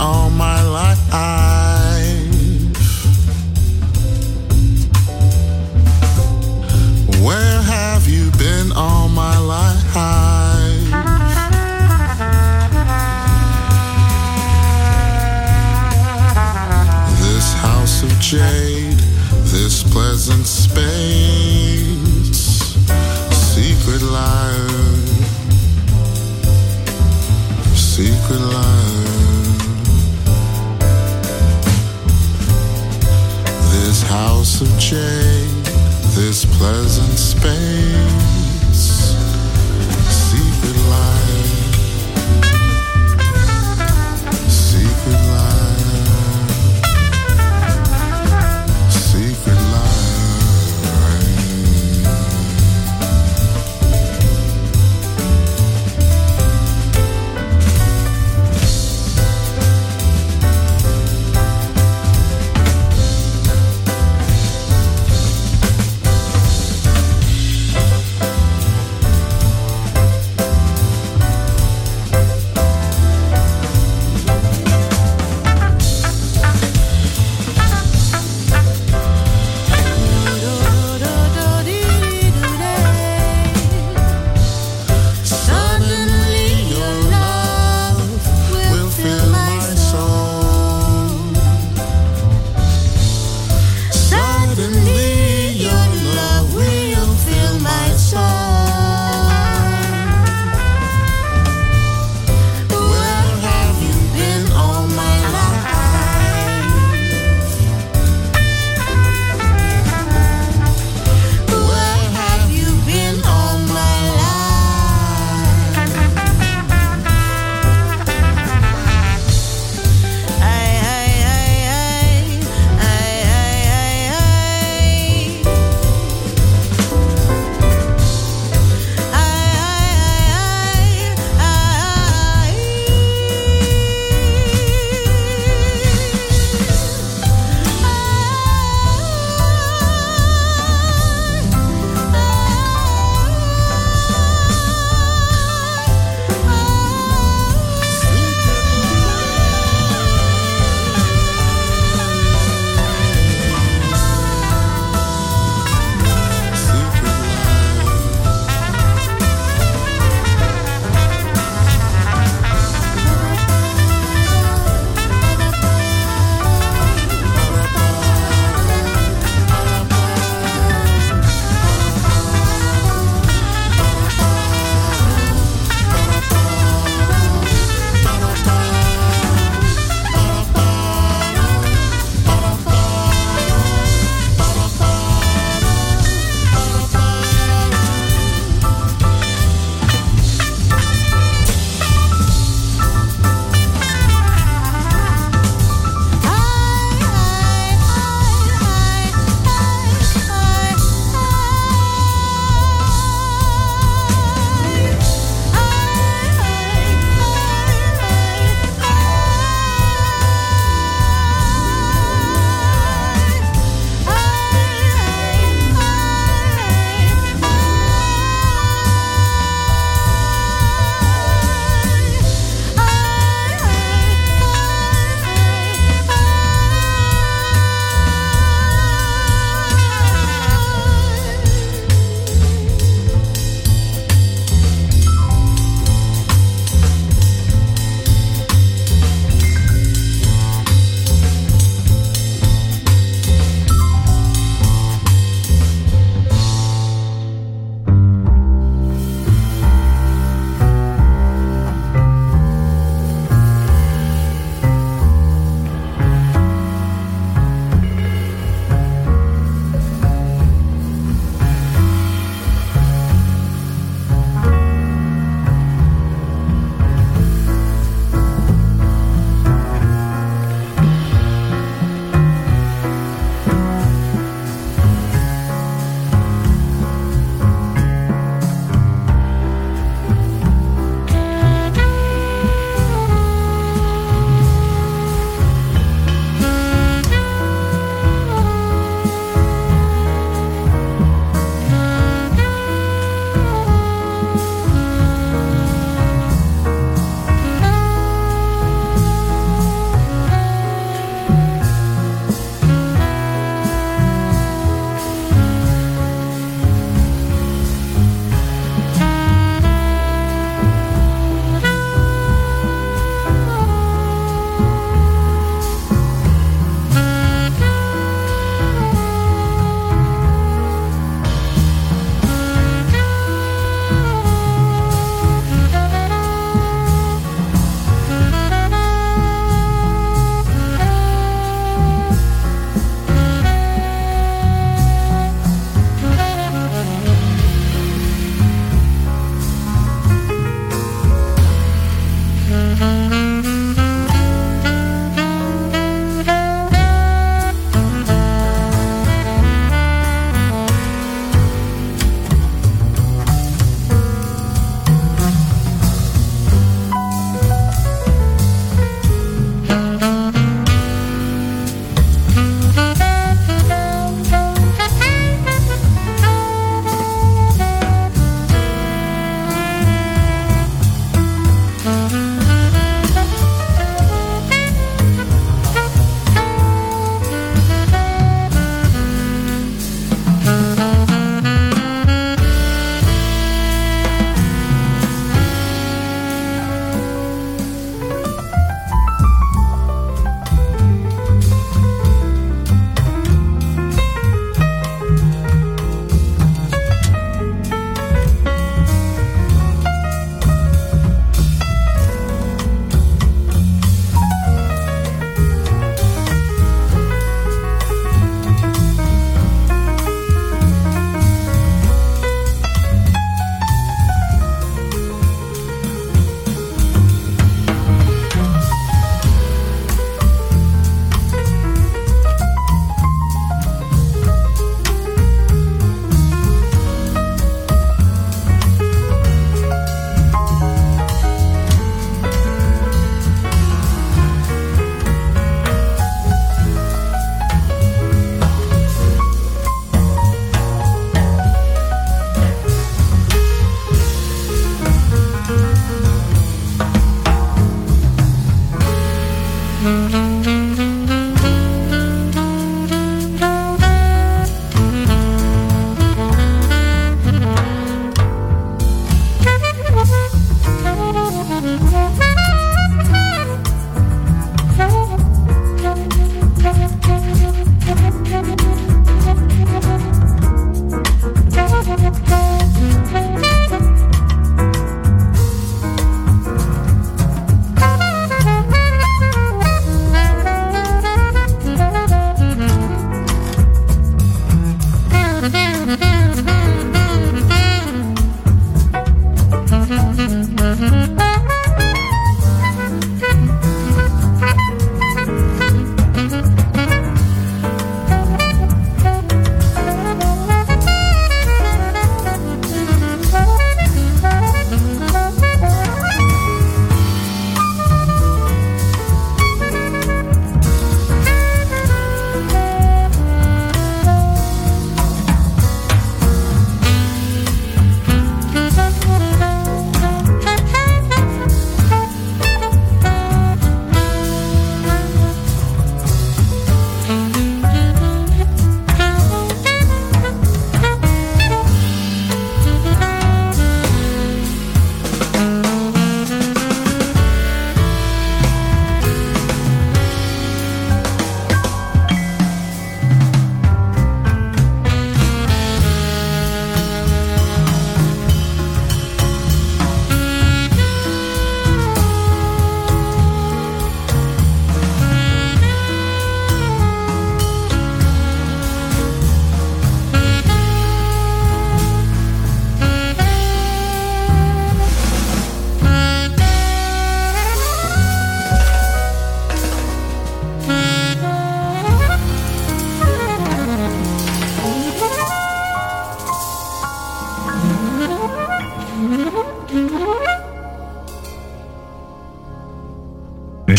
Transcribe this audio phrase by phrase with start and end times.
[0.00, 0.98] all my life.
[7.22, 9.84] Where have you been all my life?
[17.20, 18.98] This house of jade,
[19.52, 20.46] this pleasant